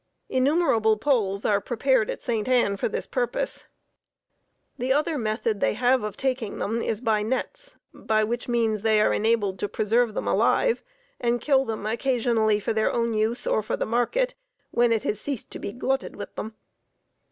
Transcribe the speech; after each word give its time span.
Innumerable 0.29 0.97
poles 0.97 1.45
are 1.45 1.61
prepared 1.61 2.09
at 2.09 2.23
St. 2.23 2.47
Ann 2.47 2.75
for 2.75 2.89
this 2.89 3.05
purpose. 3.05 3.65
The 4.79 4.91
other 4.91 5.15
method 5.15 5.59
they 5.59 5.75
have 5.75 6.01
of 6.01 6.17
taking 6.17 6.57
them 6.57 6.81
is 6.81 7.01
by 7.01 7.21
nets, 7.21 7.75
by 7.93 8.23
which 8.23 8.47
means 8.47 8.81
they 8.81 8.99
are 8.99 9.13
enabled 9.13 9.59
to 9.59 9.69
preserve 9.69 10.15
them 10.15 10.27
alive, 10.27 10.81
and 11.19 11.39
kill 11.39 11.65
them 11.65 11.85
occasionally 11.85 12.59
for 12.59 12.73
their 12.73 12.91
own 12.91 13.13
use 13.13 13.45
or 13.45 13.61
for 13.61 13.77
the 13.77 13.85
market, 13.85 14.33
when 14.71 14.91
it 14.91 15.03
has 15.03 15.21
ceased 15.21 15.51
to 15.51 15.59
be 15.59 15.71
glutted 15.71 16.15
with 16.15 16.35
them. 16.35 16.55